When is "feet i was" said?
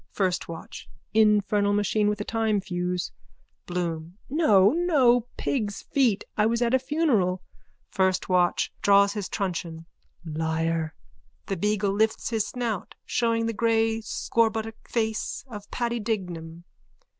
5.83-6.59